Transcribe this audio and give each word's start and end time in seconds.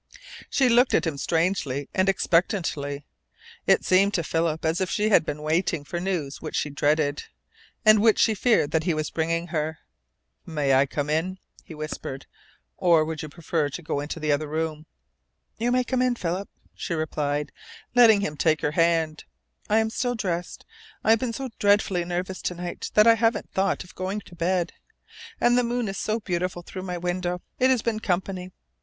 She 0.49 0.67
looked 0.67 0.95
at 0.95 1.05
him 1.05 1.19
strangely 1.19 1.87
and 1.93 2.09
expectantly. 2.09 3.05
It 3.67 3.85
seemed 3.85 4.15
to 4.15 4.23
Philip 4.23 4.65
as 4.65 4.81
if 4.81 4.89
she 4.89 5.09
had 5.09 5.23
been 5.23 5.43
waiting 5.43 5.83
for 5.83 5.99
news 5.99 6.41
which 6.41 6.55
she 6.55 6.71
dreaded, 6.71 7.25
and 7.85 8.01
which 8.01 8.17
she 8.17 8.33
feared 8.33 8.71
that 8.71 8.85
he 8.85 8.95
was 8.95 9.11
bringing 9.11 9.49
her. 9.49 9.77
"May 10.43 10.73
I 10.73 10.87
come 10.87 11.07
in?" 11.07 11.37
he 11.63 11.75
whispered. 11.75 12.25
"Or 12.77 13.05
would 13.05 13.21
you 13.21 13.29
prefer 13.29 13.69
to 13.69 13.81
go 13.83 13.99
into 13.99 14.19
the 14.19 14.31
other 14.31 14.47
room?" 14.47 14.87
"You 15.59 15.71
may 15.71 15.83
come 15.83 16.01
in, 16.01 16.15
Philip," 16.15 16.49
she 16.73 16.95
replied, 16.95 17.51
letting 17.93 18.21
him 18.21 18.37
take 18.37 18.61
her 18.61 18.71
hand. 18.71 19.25
"I 19.69 19.77
am 19.77 19.91
still 19.91 20.15
dressed. 20.15 20.65
I 21.03 21.11
have 21.11 21.19
been 21.19 21.31
so 21.33 21.49
dreadfully 21.59 22.05
nervous 22.05 22.41
to 22.41 22.55
night 22.55 22.89
that 22.95 23.05
I 23.05 23.13
haven't 23.13 23.51
thought 23.51 23.83
of 23.83 23.93
going 23.93 24.21
to 24.21 24.35
bed. 24.35 24.73
And 25.39 25.55
the 25.55 25.63
moon 25.63 25.87
is 25.87 25.99
so 25.99 26.19
beautiful 26.19 26.63
through 26.63 26.81
my 26.81 26.97
window. 26.97 27.43
It 27.59 27.69
has 27.69 27.83
been 27.83 27.99
company." 27.99 28.51